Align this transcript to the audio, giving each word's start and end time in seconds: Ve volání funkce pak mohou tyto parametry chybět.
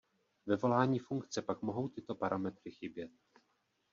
Ve 0.45 0.55
volání 0.55 0.99
funkce 0.99 1.41
pak 1.41 1.61
mohou 1.61 1.89
tyto 1.89 2.15
parametry 2.15 2.71
chybět. 2.71 3.11